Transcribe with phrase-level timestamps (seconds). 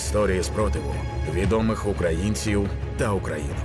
[0.00, 0.94] історії спротиву
[1.32, 3.56] відомих українців та українок.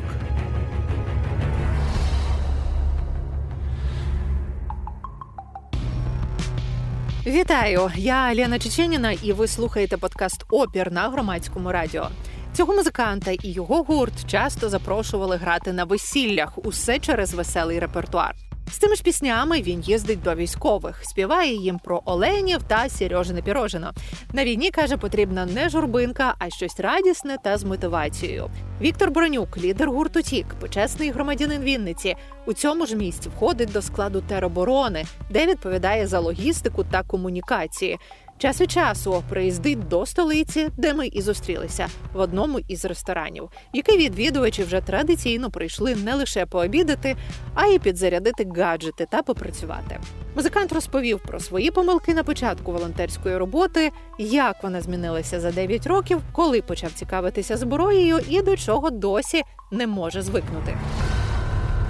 [7.25, 7.91] Вітаю!
[7.95, 12.07] Я Лена Чеченіна, і ви слухаєте подкаст Опір на громадському радіо.
[12.54, 18.44] Цього музиканта і його гурт часто запрошували грати на весіллях усе через веселий репертуар.
[18.71, 23.91] З цими ж піснями він їздить до військових, співає їм про оленів та Сережине пірожино.
[24.33, 28.50] На війні каже, потрібна не журбинка, а щось радісне та з мотивацією.
[28.82, 32.16] Віктор Бронюк, лідер гурту Тік, почесний громадянин Вінниці.
[32.45, 37.97] У цьому ж місці входить до складу тероборони, де відповідає за логістику та комунікації.
[38.38, 43.98] Час від часу приїздить до столиці, де ми і зустрілися в одному із ресторанів, який
[43.98, 47.16] відвідувачі вже традиційно прийшли не лише пообідати,
[47.53, 50.00] а й підзарядити гаджети та попрацювати.
[50.36, 56.22] Музикант розповів про свої помилки на початку волонтерської роботи, як вона змінилася за 9 років,
[56.31, 60.77] коли почав цікавитися зброєю і до чого досі не може звикнути.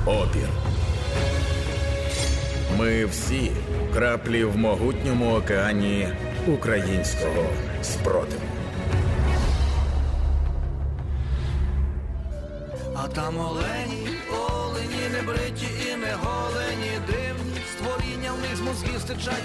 [0.06, 0.50] Опір.
[2.78, 3.52] Ми всі
[3.94, 6.08] краплі в могутньому океані
[6.48, 7.46] українського
[7.82, 8.42] спротиву.
[12.96, 17.35] А там олені, олені, не бриті і не голені, дивні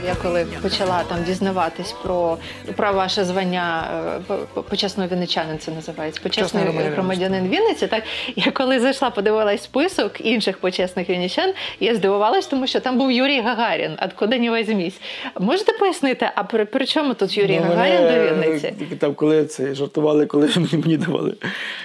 [0.06, 2.36] Я коли почала там дізнаватись про,
[2.76, 6.92] про ваше звання е, по- по- почесного вінничанин, це називається почесний громадянин.
[6.92, 7.86] громадянин Вінниці.
[7.86, 8.02] Так
[8.36, 13.40] я коли зайшла, подивилась список інших почесних вінничан, я здивувалась, тому що там був Юрій
[13.40, 13.92] Гагарін.
[14.02, 15.00] Откуда не возьмісь.
[15.40, 18.66] Можете пояснити, а при, при чому тут Юрій Ну, Гагарін мене, до Вінниці?
[18.92, 21.34] е, Там, коли це жартували, коли мені, мені давали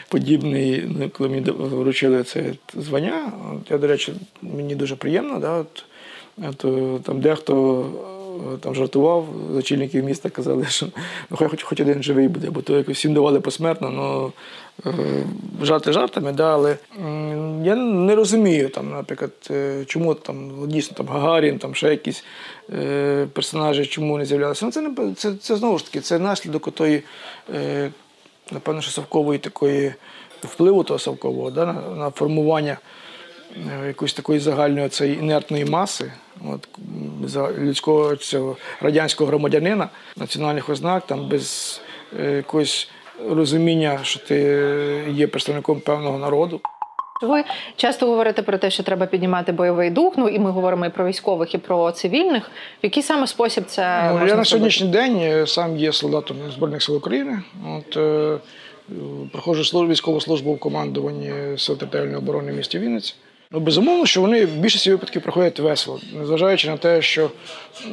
[0.09, 3.31] подібний, ну, коли мені вручили це звання.
[3.69, 5.39] Я, до речі, мені дуже приємно.
[5.39, 5.85] Да, от,
[6.43, 7.85] е, там дехто
[8.53, 10.87] е, там жартував, з очільників міста казали, що
[11.29, 13.89] ну, хай хоч, хоч один живий буде, бо то якось всім давали посмертно.
[13.89, 14.33] Ну,
[14.85, 15.25] е,
[15.61, 16.77] жарти жартами, да, але
[17.63, 19.31] я не розумію, там, наприклад,
[19.85, 22.23] чому там дійсно там Гагарін, там ще якісь
[23.33, 24.65] персонажі, чому не з'являлися.
[24.65, 27.03] Ну, це, це, це знову ж таки це наслідок тої,
[27.53, 27.91] е,
[28.51, 29.93] напевно, що совкової такої
[30.41, 32.77] впливу того совкового да, на, на формування
[33.87, 36.11] якоїсь такої загальної цієї інертної маси,
[36.45, 36.67] от,
[37.59, 41.81] людського цього радянського громадянина, національних ознак, там без
[42.19, 42.89] е, якогось
[43.29, 44.35] розуміння, що ти
[45.09, 46.61] є представником певного народу.
[47.21, 47.43] Ви
[47.75, 50.13] часто говорите про те, що треба піднімати бойовий дух.
[50.17, 52.45] Ну і ми говоримо і про військових, і про цивільних.
[52.45, 52.49] В
[52.83, 56.83] який саме спосіб це Ну, можна я на сьогоднішній день е, сам є солдатом Збройних
[56.83, 57.39] сил України.
[57.67, 58.39] От, е, е,
[59.31, 63.15] проходжу службу, військову службу в командуванні Сил територіальної оборони в місті Вінниці.
[63.51, 67.31] Ну, безумовно, що вони в більшості випадків проходять весело, незважаючи на те, що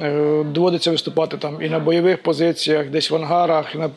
[0.02, 3.90] е, доводиться виступати там і на бойових позиціях, десь в ангарах, на,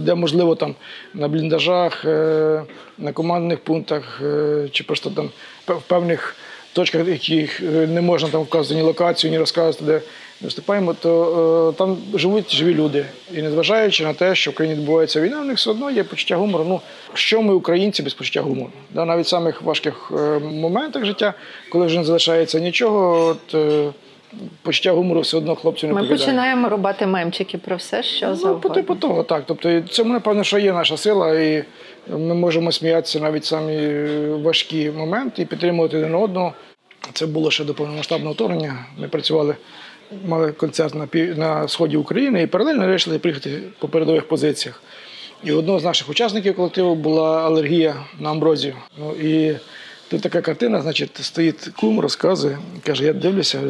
[0.00, 0.74] де можливо там
[1.14, 2.62] на бліндажах, е,
[2.98, 5.30] на командних пунктах, е, чи просто там
[5.66, 6.36] в певних
[6.72, 10.00] точках, яких е, не можна там вказувати ні локацію, ні розказувати, де
[10.40, 13.06] виступаємо, то е, там живуть живі люди.
[13.34, 16.36] І незважаючи на те, що в країні відбувається війна, у них все одно є почуття
[16.36, 16.64] гумору.
[16.68, 16.80] Ну,
[17.14, 18.70] що ми, українці, без почуття гумору?
[18.94, 21.34] Да, навіть в самих важких е, моментах життя,
[21.70, 23.90] коли вже не залишається нічого, от, е,
[24.62, 26.18] почуття гумору все одно хлопцю не Ми покидає.
[26.18, 29.42] починаємо рубати мемчики про все, що Ну, по типу того, так.
[29.46, 31.64] Тобто, це напевно, що є наша сила, і
[32.10, 33.96] ми можемо сміятися навіть самі
[34.42, 36.52] важкі моменти і підтримувати один одного.
[37.12, 38.86] Це було ще до повномасштабного вторгнення.
[38.98, 39.54] Ми працювали,
[40.26, 41.38] мали концерт на, пів...
[41.38, 44.82] на сході України і паралельно вирішили приїхати по передових позиціях.
[45.44, 48.74] І одного з наших учасників колективу була алергія на амброзію.
[48.98, 49.56] Ну, і
[50.10, 53.60] тут така картина, значить, стоїть кум, розказує, каже, я дивлюся,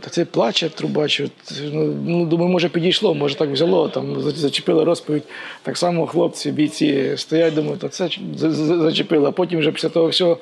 [0.00, 1.22] та це плаче трубач.
[1.62, 5.22] Ну, ну, думаю, може підійшло, може так взяло, там за- зачепило розповідь.
[5.62, 9.28] Так само хлопці, бійці стоять, думаю, та це за- за- зачепило.
[9.28, 10.38] А потім вже після того всього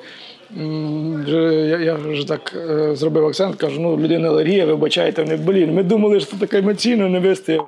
[1.27, 5.73] я, я вже так е, зробив акцент, кажу, ну людина алергія, вибачайте, не блін.
[5.73, 7.67] Ми думали, що так емоційно не вистояв.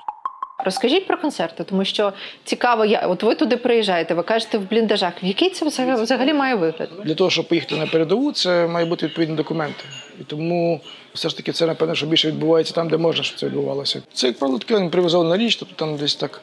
[0.66, 2.14] Розкажіть про концерти, тому що
[2.44, 5.14] цікаво, я от ви туди приїжджаєте, ви кажете в бліндажах.
[5.24, 6.90] В який це взагалі, взагалі має вигляд?
[7.06, 9.84] Для того, щоб поїхати на передову, це має бути відповідні документи.
[10.22, 10.82] І тому
[11.14, 14.02] все ж таки це, напевно, що більше відбувається там, де можна, щоб це відбувалося.
[14.14, 16.42] Це, як правило, таке привозована річ, тобто там десь так,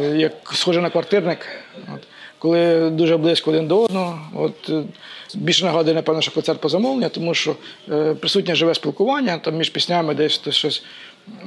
[0.00, 1.46] е, як схоже на квартирник.
[1.94, 2.00] От.
[2.38, 4.82] Коли дуже близько один до одного, от е,
[5.34, 7.56] більше нагадує, напевно, що концерт по замовленню, тому що
[7.92, 10.82] е, присутнє живе спілкування, там між піснями десь щось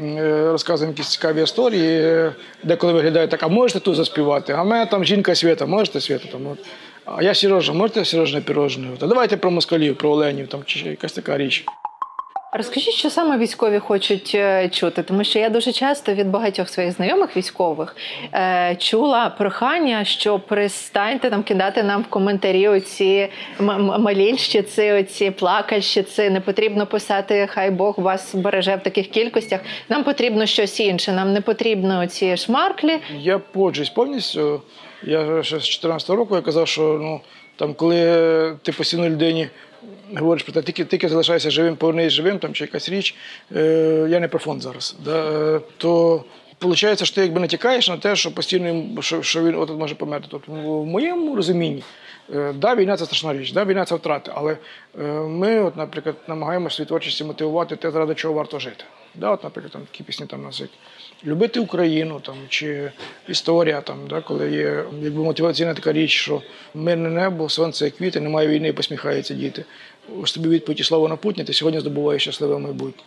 [0.02, 2.32] е, розказуємо якісь цікаві історії,
[2.64, 4.54] деколи виглядає так, а можете тут заспівати?
[4.54, 6.28] А мене там жінка Свята, можете Свята?
[6.32, 6.60] Там, от.
[7.06, 8.88] А я Сережа, можете Сережне пірожне?
[9.00, 11.66] Давайте про москалів, про оленів там, чи якась така річ.
[12.53, 16.92] Розкажіть, що саме військові хочуть е, чути, тому що я дуже часто від багатьох своїх
[16.92, 17.95] знайомих військових
[18.33, 23.27] е, чула прохання, що перестаньте там кидати нам в коментарі оці
[24.00, 26.30] малільщиці, оці плакальщиці.
[26.30, 29.62] Не потрібно писати Хай Бог вас береже в таких кількостях.
[29.89, 31.12] Нам потрібно щось інше.
[31.12, 33.00] Нам не потрібно ці шмарклі.
[33.19, 34.62] Я погоджуюсь повністю.
[35.03, 37.21] Я ще з 14 року я казав, що ну,
[37.56, 39.48] там, коли ти постійно людині
[40.16, 43.16] говориш про те, тільки, тільки залишайся живим, повернись живим, там, чи якась річ,
[43.56, 44.96] е, я не про фонд зараз.
[45.06, 46.24] Да, е, то
[46.62, 50.28] виходить, що ти якби натякаєш на те, що постійно що, що він от може померти.
[50.31, 51.84] Тобто, в моєму розумінні,
[52.36, 54.58] е, да, війна це страшна річ, да, війна це втрати, але
[55.00, 58.84] е, ми, от, наприклад, намагаємося в своїй творчості мотивувати те, заради чого варто жити.
[59.16, 60.69] Да, от, наприклад, там такі пісні там як
[61.25, 62.92] Любити Україну там, чи
[63.28, 66.42] історія, там, да, коли є якби мотиваційна така річ, що
[66.74, 69.66] мирне небо, сонце, квіти, немає війни, посміхаються діти.
[70.19, 73.04] Ось тобі відповідь і слава на Путіна, ти сьогодні здобуваєш щасливе майбутнє.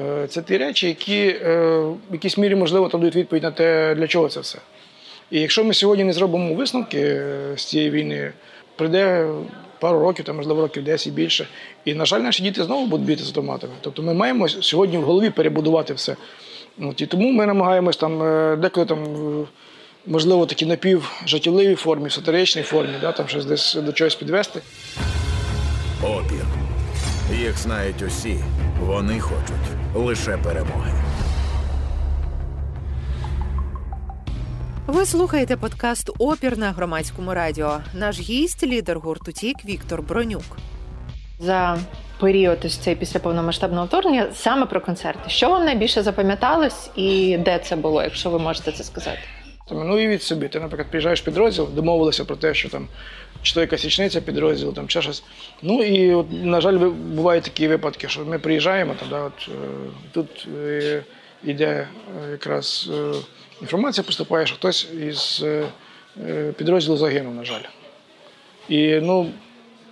[0.00, 1.78] Е, Це ті речі, які е,
[2.10, 4.58] в якійсь мірі, можливо, там дають відповідь на те, для чого це все.
[5.30, 8.32] І якщо ми сьогодні не зробимо висновки е, з цієї війни,
[8.76, 9.28] прийде
[9.80, 11.48] пару років, там, можливо, років 10 і більше.
[11.84, 13.72] І, на жаль, наші діти знову будуть бігти з автоматами.
[13.80, 16.16] Тобто ми маємо сьогодні в голові перебудувати все.
[16.80, 18.18] От, і тому ми намагаємось там
[18.60, 19.06] деколи там.
[20.06, 24.60] Можливо, такі напівжартівливій формі, сатиричній формі, да, там щось десь до чогось підвести.
[26.02, 26.44] Опір.
[27.32, 28.36] Їх знають усі.
[28.80, 30.92] Вони хочуть лише перемоги.
[34.86, 37.80] Ви слухаєте подкаст Опір на громадському радіо.
[37.94, 40.58] Наш гість, лідер гурту Тік Віктор Бронюк.
[41.40, 41.78] За
[42.20, 45.30] період ось цей після повномасштабного вторгнення саме про концерти.
[45.30, 49.18] Що вам найбільше запам'яталось і де це було, якщо ви можете це сказати?
[49.68, 50.48] Там, ну від собі.
[50.48, 52.88] Ти, наприклад, приїжджаєш підрозділ, домовилися про те, що там
[53.42, 55.22] чи то якась річниця підрозділу, там ще щось.
[55.62, 59.52] Ну і от, на жаль, бувають такі випадки, що ми приїжджаємо, там, да, от, е,
[60.12, 60.48] тут
[61.44, 61.88] йде
[62.26, 63.12] е, якраз е,
[63.60, 65.44] інформація, поступає, що хтось із
[66.56, 67.62] підрозділу загинув, на жаль.
[68.68, 69.30] І ну,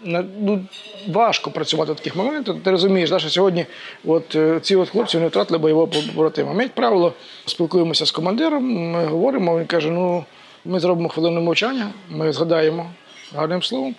[0.04, 0.64] ну,
[1.08, 2.56] важко працювати в таких моментах.
[2.64, 3.66] Ти розумієш, да, що сьогодні
[4.04, 6.52] от, е, ці от хлопці вони втратили бойового побратима.
[6.52, 7.12] Ми, як правило,
[7.46, 10.24] спілкуємося з командиром, ми говоримо, він каже, ну,
[10.64, 12.90] ми зробимо хвилину мовчання, ми згадаємо
[13.34, 13.94] гарним словом.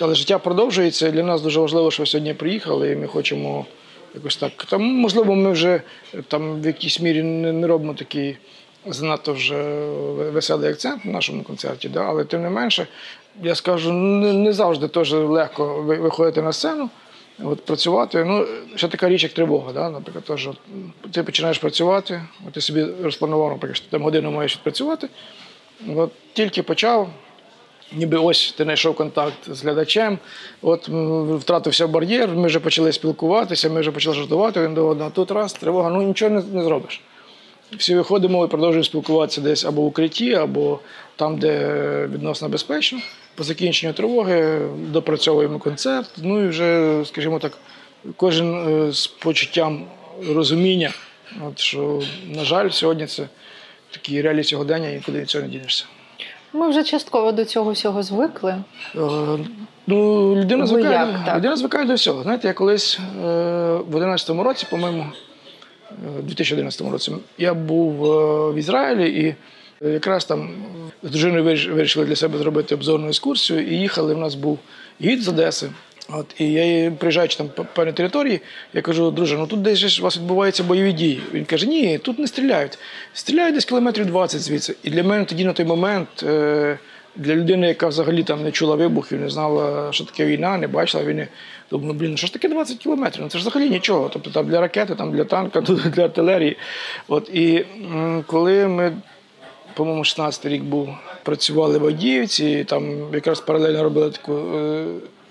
[0.00, 1.10] Але життя продовжується.
[1.10, 3.66] Для нас дуже важливо, що ви сьогодні приїхали, і ми хочемо
[4.14, 4.52] якось так.
[4.52, 5.82] Там, можливо, ми вже
[6.28, 8.36] там в якійсь мірі не, не робимо такий
[8.86, 9.62] занадто вже
[10.30, 12.00] веселий акцент в нашому концерті, да?
[12.00, 12.86] але тим не менше,
[13.42, 16.90] я скажу, не, не завжди теж легко виходити на сцену.
[17.44, 18.46] От працювати, ну
[18.76, 19.72] ще така річ, як тривога.
[19.72, 19.90] Да?
[19.90, 20.56] Наприклад, теж, от,
[21.12, 25.08] ти починаєш працювати, от ти собі розпланував, наприклад, що там годину маєш відпрацювати.
[25.96, 27.10] От тільки почав,
[27.92, 30.18] ніби ось ти знайшов контакт з глядачем,
[30.62, 30.88] от
[31.40, 35.10] втратився бар'єр, ми вже почали спілкуватися, ми вже почали жартувати один до одного.
[35.10, 37.00] Тут раз, тривога, ну нічого не, не зробиш.
[37.76, 40.80] Всі виходимо і продовжуємо спілкуватися десь або в укритті, або
[41.16, 42.98] там, де відносно безпечно.
[43.34, 46.10] По закінченню тривоги допрацьовуємо концерт.
[46.22, 47.58] Ну і вже, скажімо так,
[48.16, 48.54] кожен
[48.88, 49.84] е, з почуттям
[50.28, 50.90] розуміння,
[51.48, 52.02] от, що,
[52.34, 53.28] на жаль, сьогодні це
[53.90, 55.84] такі реалії сьогодення, і нікуди від цього не дінешся.
[56.52, 58.56] Ми вже частково до цього всього звикли.
[58.96, 59.00] Е,
[59.86, 62.22] Ну, людина звикає, як людина звикає до всього.
[62.22, 63.26] Знаєте, я колись е,
[63.88, 65.06] в 11-му році, по-моєму,
[66.18, 69.34] е, 2011 році, я був е, в Ізраїлі і
[69.86, 70.50] е, якраз там
[71.02, 73.66] з дружиною вирішили для себе зробити обзорну екскурсію.
[73.66, 74.14] І їхали.
[74.14, 74.58] У нас був
[75.00, 75.70] гід з Одеси.
[76.12, 78.40] От, і я приїжджаючи там по певній території,
[78.74, 81.22] я кажу, друже, ну тут десь у вас відбуваються бойові дії.
[81.34, 82.78] Він каже, ні, тут не стріляють.
[83.14, 84.74] Стріляють десь кілометрів 20 звідси.
[84.82, 86.78] І для мене тоді на той момент, е,
[87.16, 91.04] для людини, яка взагалі там не чула вибухів, не знала, що таке війна, не бачила
[91.04, 91.28] війни.
[91.70, 93.22] Думаю, блін, ну що ж таке 20 кілометрів?
[93.22, 94.10] Ну це ж взагалі нічого.
[94.12, 95.60] Тобто там для ракети, там для танка,
[95.94, 96.56] для артилерії.
[97.08, 97.66] От і
[98.26, 98.92] коли ми
[99.74, 100.88] по-моєму, 16-й рік був,
[101.22, 104.84] працювали в Авдіївці, і там якраз паралельно робили таку е,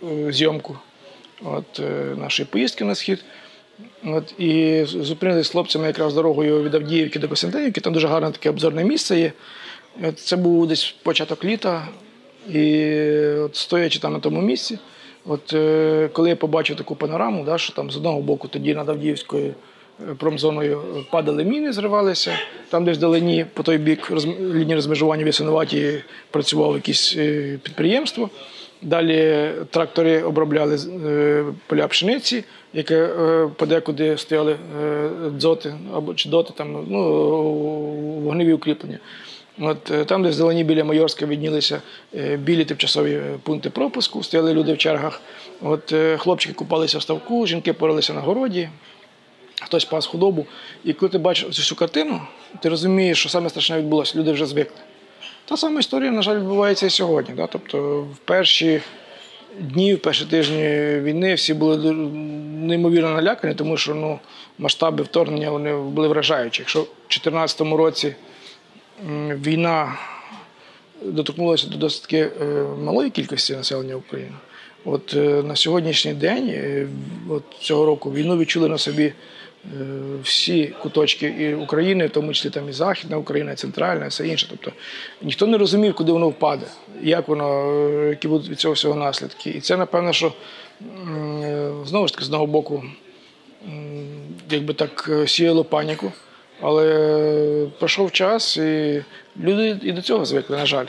[0.03, 0.77] е, зйомку
[1.43, 3.23] от, е, нашої поїздки на схід.
[4.05, 7.81] От, і зупинилися з хлопцями якраз дорогою від Авдіївки до Костянтинівки.
[7.81, 9.31] Там дуже гарне таке обзорне місце є.
[10.15, 11.87] Це був десь початок літа.
[12.49, 12.93] І
[13.39, 14.79] от, стоячи там на тому місці,
[15.25, 18.89] от, е, коли я побачив таку панораму, да, що там з одного боку тоді над
[18.89, 19.53] Авдіївською
[20.09, 22.31] е, промзоною падали міни, зривалися.
[22.69, 24.27] Там десь вдалині по той бік роз...
[24.27, 28.29] лінії розмежування в Ясиноваті працювало якесь е, підприємство.
[28.81, 30.79] Далі трактори обробляли
[31.67, 33.07] поля пшениці, яке
[33.55, 34.55] подекуди стояли
[35.37, 37.03] дзоти або чи доти, там, ну,
[38.23, 38.99] вогневі укріплення.
[39.59, 41.81] От е, там, де в зелені біля Майорська віднілися
[42.15, 45.21] е, білі тимчасові е, пункти пропуску, стояли люди в чергах.
[45.61, 48.69] От хлопчики купалися в ставку, жінки поралися на городі.
[49.61, 50.45] хтось пас худобу.
[50.83, 52.21] І коли ти бачиш цю картину,
[52.61, 54.77] ти розумієш, що саме страшне відбулося, люди вже звикли.
[55.45, 57.35] Та сама історія, на жаль, відбувається і сьогодні.
[57.35, 57.47] Да?
[57.47, 58.81] Тобто, в перші
[59.59, 60.63] дні, в перші тижні
[60.99, 64.19] війни всі були неймовірно налякані, тому що ну,
[64.57, 66.61] масштаби вторгнення вони були вражаючі.
[66.61, 68.15] Якщо в 2014 році
[69.45, 69.97] війна
[71.01, 72.29] доторкнулася до досить е,
[72.81, 74.33] малої кількості населення України.
[74.85, 76.87] От е, на сьогоднішній день, е,
[77.29, 79.13] от цього року, війну відчули на собі
[80.23, 84.27] всі куточки і України, в тому числі там і Західна Україна, і Центральна, і все
[84.27, 84.47] інше.
[84.49, 84.71] Тобто
[85.21, 86.65] ніхто не розумів, куди воно впаде,
[87.01, 87.79] як воно,
[88.09, 89.49] які будуть від цього всього наслідки.
[89.49, 90.33] І це, напевно, що
[91.85, 92.83] знову ж таки, з одного боку,
[94.49, 96.11] якби так сіяло паніку.
[96.61, 99.03] Але пройшов час, і
[99.43, 100.85] люди і до цього звикли, на жаль.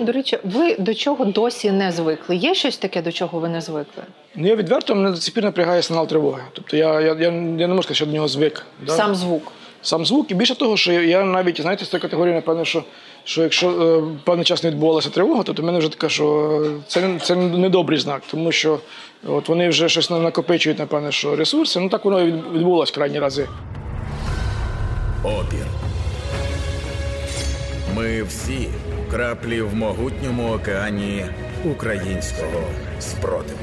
[0.00, 2.36] До речі, ви до чого досі не звикли?
[2.36, 4.02] Є щось таке, до чого ви не звикли?
[4.34, 6.42] Ну, я відверто мене до цих пір напрягає сигнал тривоги.
[6.52, 8.66] Тобто я, я, я, я не можу сказати, що до нього звик.
[8.86, 8.92] Да?
[8.92, 9.52] Сам звук.
[9.82, 10.30] Сам звук.
[10.30, 12.84] І більше того, що я, навіть, знаєте, з тієї категорії, напевно, що,
[13.24, 17.18] що якщо е, певний час не відбувалася тривога, то в мене вже така, що це,
[17.22, 18.78] це не добрий знак, тому що
[19.26, 21.80] от вони вже щось на- накопичують, напевно, що ресурси.
[21.80, 23.48] Ну так воно і від- відбулося крайні рази.
[25.22, 25.66] Опір.
[27.94, 28.68] Ми всі
[29.10, 31.26] краплі в могутньому океані
[31.64, 32.62] українського
[33.00, 33.58] спротиву.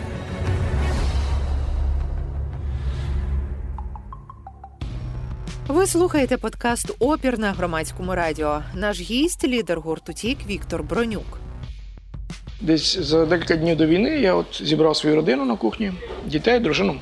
[5.68, 8.62] Ви слухаєте подкаст Опір на громадському радіо.
[8.74, 11.40] Наш гість, лідер гурту Тік Віктор Бронюк.
[12.62, 15.94] Десь за декілька днів до війни я от зібрав свою родину на кухні,
[16.26, 16.96] дітей, дружину.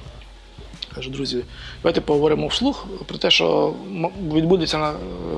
[0.95, 1.43] Кажу, друзі,
[1.83, 3.73] давайте поговоримо вслух про те, що
[4.33, 4.93] відбудеться на,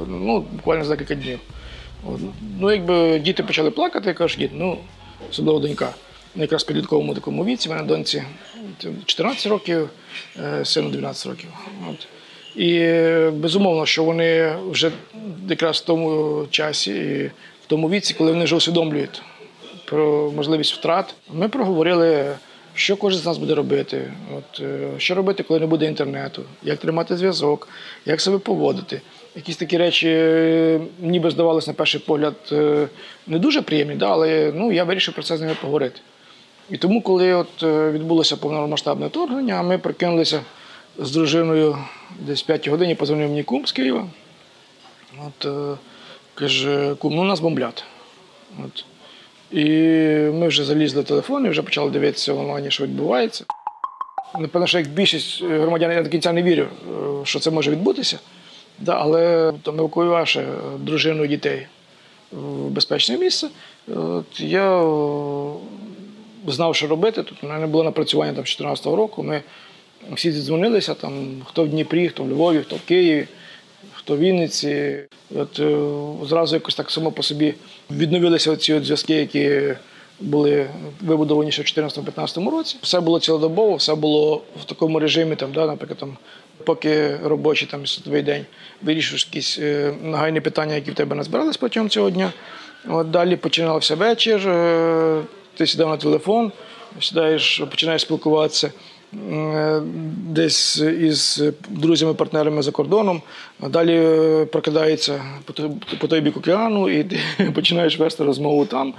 [0.08, 1.40] ну, буквально за декілька днів.
[2.60, 4.78] Ну, якби діти почали плакати, я кажу, дід, ну,
[5.30, 5.94] особливо донька.
[6.36, 8.24] Ну, якраз в підлітковому такому віці, в мене доньці
[9.06, 9.90] 14 років,
[10.38, 11.50] е, сину 12 років.
[11.90, 12.08] От.
[12.56, 12.80] І
[13.32, 14.92] безумовно, що вони вже
[15.50, 17.32] якраз в тому часі, і
[17.64, 19.22] в тому віці, коли вони вже усвідомлюють
[19.86, 21.16] про можливість втрат.
[21.34, 22.36] Ми проговорили,
[22.76, 26.80] що кожен з нас буде робити, от, е, що робити, коли не буде інтернету, як
[26.80, 27.68] тримати зв'язок,
[28.06, 29.02] як себе поводити.
[29.36, 32.88] Якісь такі речі, е, ніби здавалося на перший погляд, е,
[33.28, 36.00] не дуже приємні, да, але ну, я вирішив про це з ними поговорити.
[36.70, 40.42] І тому, коли от відбулося повномасштабне вторгнення, ми прокинулися
[41.00, 41.78] з дружиною
[42.20, 44.08] десь в 5 годині, позвонив мені кум з Києва.
[45.28, 45.48] От,
[46.36, 47.84] каже, кум, ну нас бомблять.
[49.54, 49.66] І
[50.34, 53.46] ми вже залізли в телефон і вже почали дивитися в онлайні, що відбувається.
[54.40, 58.20] Напевно, що як більшість громадян, я до кінця не вірю, е, що це може відбутися.
[58.80, 60.46] Да, але там евакуювавши е,
[60.78, 61.68] дружину і дітей
[62.32, 63.48] в безпечне місце,
[63.96, 65.54] от, я е,
[66.48, 67.24] знав, що робити.
[67.24, 69.24] Тут у мене було напрацювання там, з 2014 року.
[69.24, 69.42] Ми
[70.12, 73.28] всі дзвонилися, там, хто в Дніпрі, хто в Львові, хто в Києві,
[74.04, 75.00] хто в Вінниці.
[75.36, 75.78] От е,
[76.28, 77.54] зразу якось так само по собі
[77.92, 79.76] відновилися ці зв'язки, які
[80.20, 80.70] були
[81.02, 82.78] вибудовані ще в 2014-2015 році.
[82.82, 86.18] Все було цілодобово, все було в такому режимі, там, да, наприклад, там,
[86.64, 88.46] поки робочий там, світовий день
[88.82, 92.32] вирішуєш якісь е, нагальні питання, які в тебе назбирались протягом цього дня.
[92.90, 95.22] От далі починався вечір, е,
[95.56, 96.52] ти сідав на телефон,
[97.00, 98.72] сідаєш, починаєш спілкуватися
[100.34, 103.22] десь із друзями, партнерами за кордоном.
[103.62, 105.24] А далі е, прокидається
[106.00, 107.20] по той, бік океану, і
[107.56, 108.94] починаєш вести розмову там.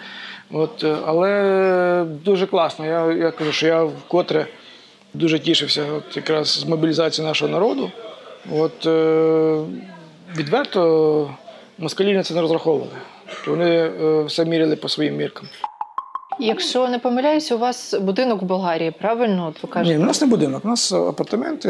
[0.53, 2.87] От, е, але дуже класно.
[2.87, 4.47] Я, я кажу, що я вкотре
[5.15, 7.91] дуже тішився от якраз з мобілізації нашого народу.
[8.53, 9.59] От, е,
[10.37, 11.35] відверто
[11.79, 12.93] москалі на це не розраховували.
[13.47, 13.91] Вони
[14.27, 15.49] все міряли по своїм міркам.
[16.39, 19.47] Якщо не помиляюсь, у вас будинок в Болгарії, правильно?
[19.47, 19.97] От ви кажете.
[19.97, 21.69] Ні, у нас не будинок, у нас апартаменти.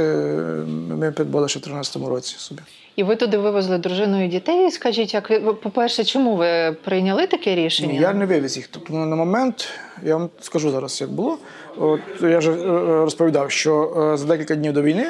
[0.88, 2.60] Ми придбали ще в 2013 році собі.
[2.96, 4.70] І ви туди вивезли дружину і дітей.
[4.70, 7.92] Скажіть, як по-перше, чому ви прийняли таке рішення?
[7.92, 8.68] Ні, я не вивіз їх.
[8.68, 9.68] Тобто на момент,
[10.02, 11.38] я вам скажу зараз, як було.
[11.78, 15.06] От я вже е, розповідав, що е, за декілька днів до війни,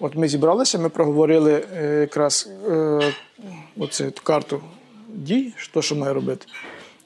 [0.00, 3.00] от ми зібралися, ми проговорили е, якраз е,
[3.78, 4.60] оцю карту
[5.08, 6.46] дій, що, що має робити.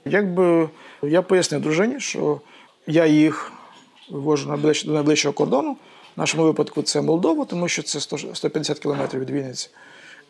[0.05, 0.69] Якби
[1.09, 2.41] я пояснив дружині, що
[2.87, 3.53] я їх
[4.11, 5.77] вивожу до найближчого кордону.
[6.17, 9.69] В нашому випадку це Молдова, тому що це 150 кілометрів від Вінниці.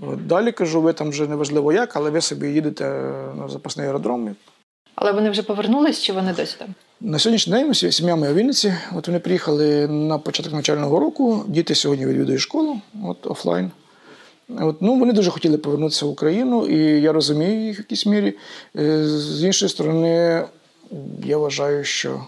[0.00, 2.84] Далі кажу, ви там вже неважливо як, але ви собі їдете
[3.36, 4.36] на запасний аеродром.
[4.94, 6.68] Але вони вже повернулись чи вони досі там?
[7.00, 8.74] На сьогоднішній день сім'я моя в Вінниці.
[8.94, 11.44] От вони приїхали на початок навчального року.
[11.48, 13.70] Діти сьогодні відвідують школу, от офлайн.
[14.48, 18.34] От, ну, вони дуже хотіли повернутися в Україну, і я розумію їх в якійсь мірі.
[18.76, 20.44] Е, З іншої сторони,
[21.24, 22.26] я вважаю, що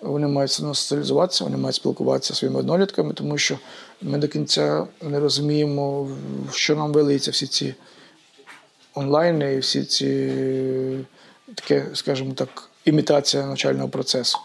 [0.00, 3.58] вони мають все одно соціалізуватися, вони мають спілкуватися своїми однолітками, тому що
[4.02, 6.08] ми до кінця не розуміємо,
[6.52, 7.74] що нам вилиються всі ці
[8.94, 10.32] онлайни і всі ці
[11.54, 14.38] таке, скажімо так, імітація навчального процесу.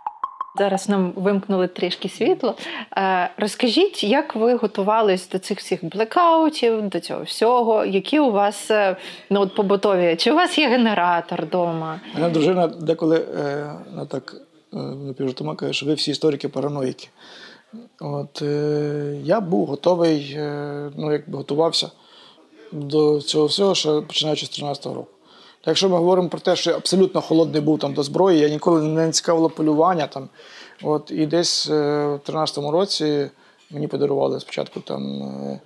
[0.57, 2.55] Зараз нам вимкнули трішки світло.
[2.97, 7.85] Е, Розкажіть, як ви готувались до цих всіх блекаутів, до цього всього?
[7.85, 8.95] Які у вас е,
[9.29, 10.15] ну, от побутові?
[10.15, 12.01] Чи у вас є генератор вдома?
[12.13, 14.35] Мене дружина деколи е, ну, так
[14.73, 17.07] е, напівжартома каже, що ви всі історики параноїки.
[17.99, 18.41] От,
[19.23, 20.37] я був готовий,
[20.97, 21.91] ну, якби готувався
[22.71, 25.14] до цього всього, ще починаючи з 13-го року.
[25.65, 28.81] Якщо ми говоримо про те, що я абсолютно холодний був там до зброї, я ніколи
[28.81, 30.07] не цікавило полювання.
[30.07, 30.29] Там,
[30.83, 31.73] от, і десь е,
[32.05, 33.29] в 13-му році
[33.71, 35.59] мені подарували спочатку там, е,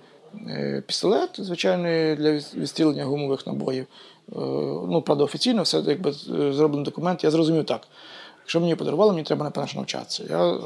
[0.48, 3.86] е, пістолет, звичайний для відстрілення гумових набоїв.
[4.88, 6.12] Ну, правда, офіційно все якби
[6.52, 7.24] зроблений документ.
[7.24, 7.80] Я зрозумів так.
[8.50, 10.24] Якщо мені подарували, мені треба напевно навчатися.
[10.30, 10.58] Я е,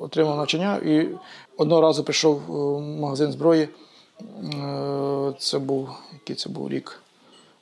[0.00, 1.08] отримав навчання і
[1.56, 3.68] одного разу прийшов в магазин зброї.
[4.22, 7.02] Е, це був який це був рік.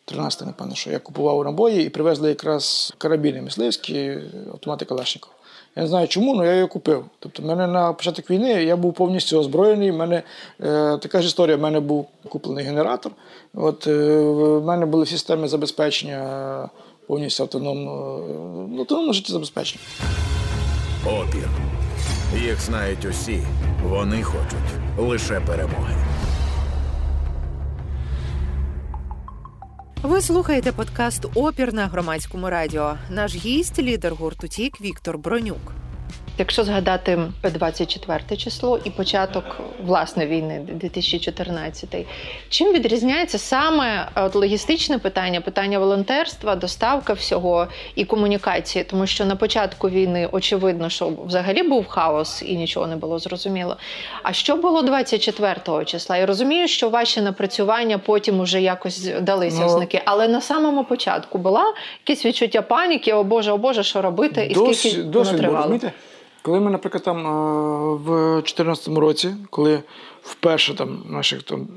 [0.09, 4.19] 13 напевно, що я купував набої і привезли якраз карабіни мисливські,
[4.53, 5.31] автомати Калашников.
[5.77, 7.05] Я не знаю чому, але я його купив.
[7.19, 9.91] Тобто, в мене на початок війни я був повністю озброєний.
[9.91, 10.23] В мене
[10.61, 13.13] е, така ж історія, в мене був куплений генератор.
[13.55, 16.69] От, е, в мене були системи забезпечення
[17.07, 18.19] повністю автономно,
[18.77, 19.85] е, автономно життєзабезпечення.
[21.07, 21.49] Опір.
[22.43, 23.43] Їх знають усі.
[23.85, 25.95] Вони хочуть лише перемоги.
[30.03, 32.95] Ви слухаєте подкаст Опір на громадському радіо.
[33.11, 35.73] Наш гість, лідер гурту Тік Віктор Бронюк.
[36.39, 39.45] Якщо згадати 24 число і початок
[39.85, 42.07] власне війни 2014,
[42.49, 48.85] чим відрізняється саме от, логістичне питання, питання волонтерства, доставка всього і комунікації?
[48.85, 53.77] Тому що на початку війни очевидно, що взагалі був хаос і нічого не було зрозуміло.
[54.23, 56.17] А що було 24 числа?
[56.17, 61.39] Я розумію, що ваші напрацювання потім уже якось далися Ну, ознаки, але на самому початку
[61.39, 61.75] була
[62.07, 65.57] якесь відчуття паніки, о Боже, о Боже, що робити, і Досі- скільки воно тривало?
[65.57, 65.93] розумієте?
[66.43, 67.31] Коли ми, наприклад, там е,
[67.95, 69.83] в 2014 році, коли
[70.23, 71.69] вперше там наших там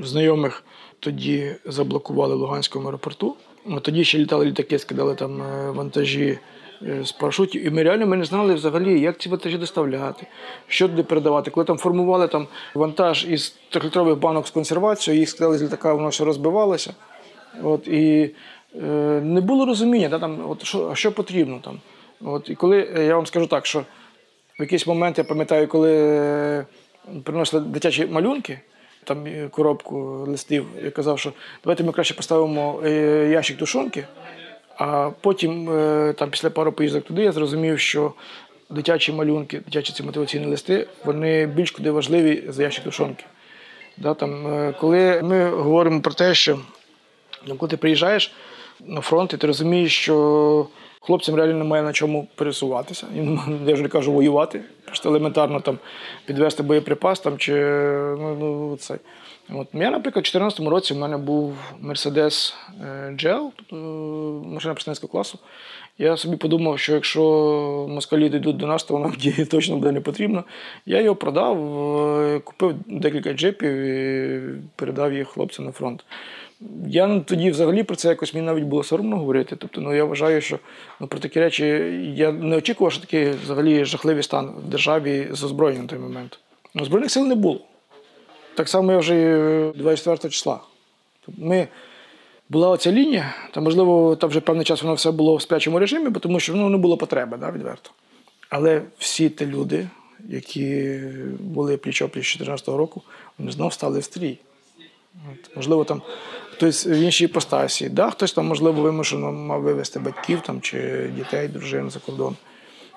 [0.00, 0.64] знайомих
[1.00, 3.34] тоді заблокували в Луганському аеропорту,
[3.66, 6.38] ну, тоді ще літали літаки, скидали там е, вантажі
[6.82, 10.26] е, з парашутів, і ми реально ми не знали взагалі, як ці вантажі доставляти,
[10.68, 11.50] що туди передавати.
[11.50, 16.08] Коли там формували там вантаж із трьохлітрових банок з консервацією, їх скидали з літака, воно
[16.08, 16.94] все розбивалося.
[17.62, 18.34] От, і
[18.74, 18.86] е,
[19.24, 21.80] не було розуміння, да, там, от, що, що потрібно там.
[22.24, 23.84] От, і коли я вам скажу так, що
[24.58, 26.66] в якийсь момент я пам'ятаю, коли е,
[27.24, 28.60] приносили дитячі малюнки,
[29.04, 29.96] там е, коробку
[30.28, 31.32] листів, я казав, що
[31.64, 32.90] давайте ми краще поставимо е,
[33.30, 34.06] ящик тушонки,
[34.78, 35.66] а потім,
[36.18, 38.12] там, після пару поїздок туди, я зрозумів, що
[38.70, 43.24] дитячі малюнки, дитячі ці мотиваційні листи, вони більш куди важливі за ящик тушонки.
[43.96, 46.58] Да, там, коли ми говоримо про те, що
[47.46, 48.32] Ну, коли ти приїжджаєш
[48.80, 50.66] на фронт, і ти розумієш, що
[51.06, 53.06] хлопцям реально немає на чому пересуватися.
[53.66, 55.78] Я вже не кажу воювати, просто елементарно там
[56.26, 57.54] підвести боєприпас там, чи
[58.18, 58.98] ну, ну, це.
[59.50, 59.68] От.
[59.72, 65.10] Я, наприклад, у 2014 році в мене був Mercedes е, GL, тобто е, машина представницького
[65.10, 65.38] класу.
[65.98, 67.22] Я собі подумав, що якщо
[67.90, 70.44] москалі дійдуть до нас, то вона мені точно буде не потрібна.
[70.86, 71.58] Я його продав,
[72.20, 74.40] е, купив декілька джипів і
[74.76, 76.04] передав їх хлопцям на фронт.
[76.86, 79.56] Я тоді взагалі про це якось мені навіть було соромно говорити.
[79.56, 80.58] Тобто, ну я вважаю, що
[81.00, 81.64] ну, про такі речі
[82.16, 86.38] я не очікував, що такий взагалі жахливий стан в державі з озброєнням на той момент.
[86.74, 87.60] Ну, Збройних сил не було.
[88.54, 90.60] Так само я вже 24 числа.
[91.26, 91.68] Тобто Ми
[92.48, 96.08] була оця лінія, та можливо, там вже певний час воно все було в сплячому режимі,
[96.08, 97.90] бо тому що ну, не було потреби, да, відверто.
[98.48, 99.88] Але всі ті люди,
[100.28, 101.00] які
[101.40, 103.02] були пліч-опліч 2014 року,
[103.38, 104.38] вони знов стали в стрій.
[105.32, 106.02] От, можливо, там
[106.52, 111.48] хтось в іншій іпостасі, да, хтось там, можливо, вимушено мав вивезти батьків там, чи дітей,
[111.48, 112.36] дружин за кордон.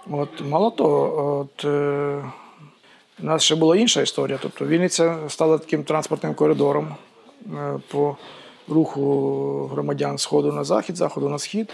[0.09, 2.23] От, мало того, от, е,
[3.23, 4.39] у нас ще була інша історія.
[4.41, 6.95] Тобто Вінниця стала таким транспортним коридором
[7.55, 8.17] е, по
[8.67, 11.73] руху громадян сходу на захід, заходу на схід,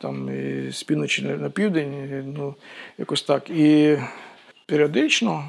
[0.00, 2.54] там і з півночі на південь, ну,
[2.98, 3.50] якось так.
[3.50, 3.98] І
[4.66, 5.44] періодично,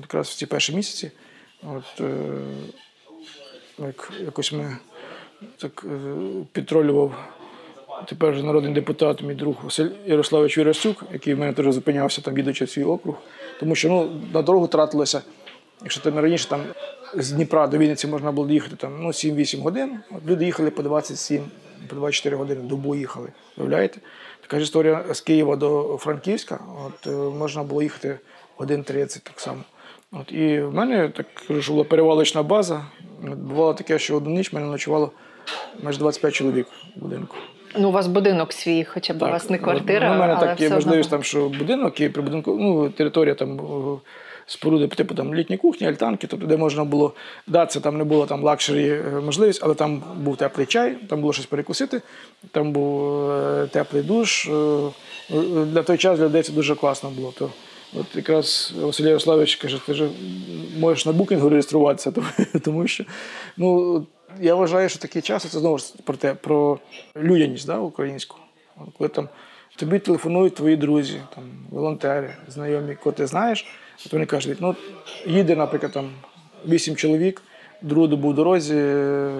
[0.00, 1.10] якраз в ці перші місяці,
[1.62, 2.12] от, е,
[3.78, 4.76] як, якось ми
[5.58, 6.14] так е,
[6.52, 7.14] підтролював
[8.06, 12.38] тепер вже народний депутат, мій друг Василь Ярославович Вірасюк, який в мене теж зупинявся там,
[12.38, 13.14] їдучи в свій округ.
[13.60, 15.22] Тому що ну, на дорогу тратилося,
[15.82, 16.60] якщо там раніше там
[17.16, 20.82] з Дніпра до Вінниці можна було їхати там, ну, 7-8 годин, от люди їхали по
[20.82, 21.44] 27
[21.88, 23.28] по 24 години добу їхали.
[23.56, 23.98] Уявляєте?
[24.40, 26.60] Така ж історія з Києва до Франківська.
[26.86, 28.18] От е, можна було їхати
[28.58, 29.60] 1.30 так само.
[30.12, 31.26] От, і в мене так
[31.60, 32.86] що була перевалочна база.
[33.22, 35.10] Бувало таке, що одну ніч в мене ночувало
[35.82, 37.36] майже 25 чоловік в будинку.
[37.78, 40.08] Ну, у вас будинок свій, хоча б у вас не квартира.
[40.08, 43.34] ну, У мене але так є можливість, там, що будинок і при будинку, ну, територія
[43.34, 44.00] там о,
[44.46, 47.12] споруди, типу там літні кухні, альтанки, тобто де можна було
[47.46, 51.20] да, це там не було там luxury е, можливість, але там був теплий чай, там
[51.20, 52.02] було щось перекусити,
[52.50, 54.48] там був е, теплий душ.
[54.48, 54.52] Е,
[55.30, 57.32] е, Для той час для людей це дуже класно було.
[57.38, 57.50] То
[58.00, 60.08] От якраз Василь Ярославович каже, ти ж
[60.78, 62.12] можеш на Booking у реєструватися,
[62.64, 63.04] тому, що
[63.56, 64.06] ну,
[64.40, 66.78] я вважаю, що такі часи це знову ж про те, про
[67.16, 68.36] людяність да, українську.
[68.98, 69.28] Коли там
[69.76, 73.66] тобі телефонують твої друзі, там, волонтери, знайомі, кого ти знаєш,
[74.06, 74.76] от вони кажуть, ну
[75.26, 76.10] їде, наприклад, там
[76.68, 77.42] вісім чоловік,
[77.82, 79.30] другу добу в дорозі, е,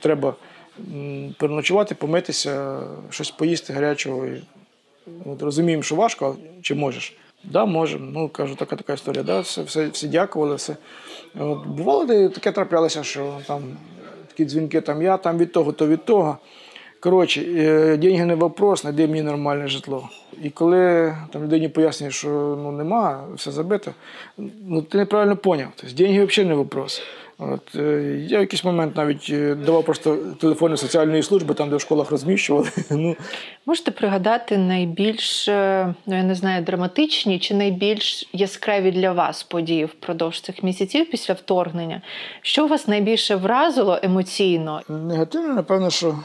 [0.00, 0.34] треба
[1.38, 2.80] переночувати, помитися,
[3.10, 4.26] щось поїсти гарячого.
[4.26, 4.42] І,
[5.24, 7.16] От, розуміємо, що важко, чи можеш?
[7.44, 8.10] Да, можемо.
[8.12, 9.22] Ну, кажу, така така історія.
[9.22, 10.54] Да, все, все, всі дякували.
[10.54, 10.76] Все.
[11.38, 13.62] От, бувало, таке траплялося, що там
[14.28, 16.38] такі дзвінки, там я, там від того, то від того.
[17.04, 20.08] Коротше, е, деньги не вопрос, знайди мені нормальне житло.
[20.42, 22.28] І коли там людині пояснюєш, що
[22.62, 23.90] ну, нема, все забито,
[24.68, 25.68] ну ти неправильно поняв.
[25.76, 27.02] Тобто, деньги взагалі не вопрос.
[27.38, 27.80] От, е,
[28.28, 32.10] я в якийсь момент навіть е, давав просто телефони соціальної служби, там, де в школах
[32.10, 32.68] розміщували.
[32.90, 33.16] Ну,
[33.66, 40.40] Можете пригадати найбільш, ну я не знаю, драматичні чи найбільш яскраві для вас події впродовж
[40.40, 42.02] цих місяців після вторгнення?
[42.42, 44.80] Що вас найбільше вразило емоційно?
[44.88, 46.18] Негативно, напевно, що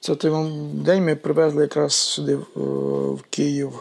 [0.00, 3.80] це той день ми привезли якраз сюди в, Київ е,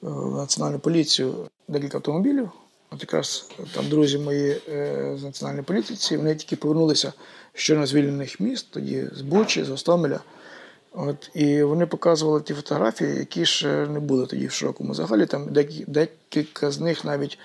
[0.00, 1.34] в Національну поліцію
[1.68, 2.50] декілька автомобілів.
[2.90, 7.12] От якраз там друзі мої е, з Національної поліції, вони тільки повернулися
[7.54, 10.20] з щойно звільнених міст, тоді з Бучі, з Гостомеля.
[10.92, 15.26] От, і вони показували ті фотографії, які ще не були тоді в широкому загалі.
[15.26, 15.48] Там
[15.86, 17.38] декілька з них навіть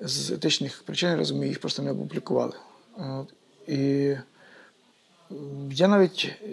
[0.00, 2.52] з етичних причин, я розумію, їх просто не опублікували.
[2.96, 3.34] От,
[3.68, 4.14] і
[5.70, 6.48] я навіть е,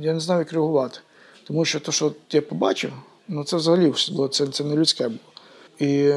[0.00, 0.98] я не знав, як реагувати.
[1.44, 2.92] Тому що те, що я побачив,
[3.28, 5.20] ну це взагалі було, це, це не людське було.
[5.78, 6.12] І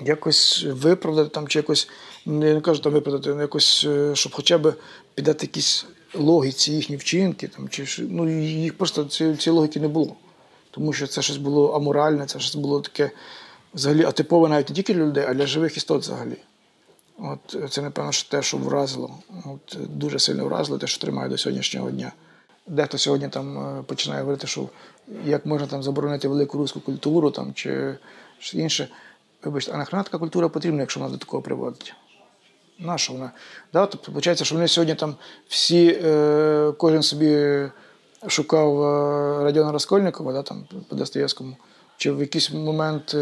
[0.00, 1.88] якось виправдати там, чи якось,
[2.26, 4.74] не, не кажу там виправдати, але якось, е, щоб хоча б
[5.14, 10.16] піддати якісь логіці їхні вчинки, там, чи, ну, їх просто цієї логіки не було.
[10.70, 13.10] Тому що це щось було аморальне, це щось було таке
[13.74, 16.36] взагалі атипове навіть не тільки для людей, а для живих істот взагалі.
[17.18, 19.10] От е, це, напевно, те, що вразило.
[19.44, 22.12] От, е, дуже сильно вразило, те, що тримає до сьогоднішнього дня.
[22.66, 24.68] Дехто сьогодні там е, починає говорити, що
[25.24, 27.98] як можна там заборонити велику руську культуру там, чи
[28.38, 28.88] щось інше.
[29.44, 31.94] Вибачте, а нахрена культура потрібна, якщо вона до такого приводить?
[32.78, 33.30] Наша вона?
[33.72, 33.86] Да?
[33.86, 35.14] Тобто, виходить, що вони сьогодні там
[35.48, 37.62] всі, е, кожен собі
[38.26, 38.82] шукав
[39.44, 41.56] Радіона Раскольникова, да, там, по Достоєвському,
[41.96, 43.16] чи в якийсь момент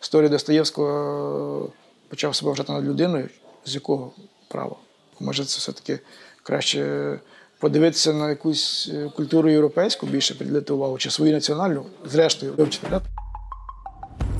[0.00, 1.70] історії Достоєвського
[2.08, 3.28] почав себе вважати над людиною,
[3.64, 4.12] з якого
[4.48, 4.76] права?
[5.20, 5.98] Може, це все-таки
[6.42, 7.18] краще
[7.58, 12.86] подивитися на якусь е, культуру європейську, більше приділити увагу, чи свою національну, зрештою, вивчити.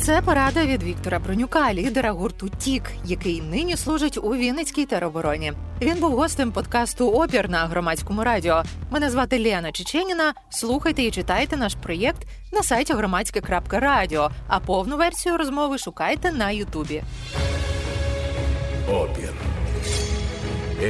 [0.01, 5.53] Це порада від Віктора Бронюка, лідера гурту Тік, який нині служить у Вінницькій теробороні.
[5.83, 8.63] Він був гостем подкасту Опір на громадському радіо.
[8.91, 10.35] Мене звати Лена Чеченіна.
[10.51, 17.03] Слухайте і читайте наш проєкт на сайті громадське.радіо, а повну версію розмови шукайте на Ютубі.
[18.93, 19.33] Опір.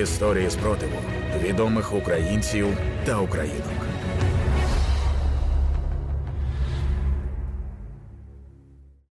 [0.03, 0.99] Історії спротиву
[1.42, 2.66] відомих українців
[3.05, 3.88] та українок.